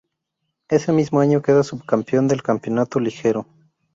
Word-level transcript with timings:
Ese 0.67 0.91
mismo 0.93 1.19
año 1.19 1.43
queda 1.43 1.61
subcampeón 1.61 2.27
del 2.27 2.41
campeonato 2.41 2.99
liguero. 2.99 3.45